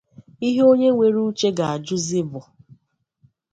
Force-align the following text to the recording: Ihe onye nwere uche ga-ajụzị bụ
Ihe 0.47 0.61
onye 0.71 0.89
nwere 0.93 1.17
uche 1.27 1.49
ga-ajụzị 1.57 2.19
bụ 2.29 2.41